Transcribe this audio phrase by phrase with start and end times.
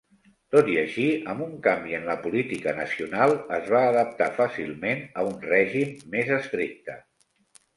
[0.53, 1.03] Tot i així,
[1.33, 6.33] amb un canvi en la política nacional, es va adaptar fàcilment a un règim més
[6.41, 6.99] estricte.